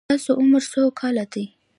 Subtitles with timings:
[0.05, 1.45] ستاسو عمر څو کاله دی؟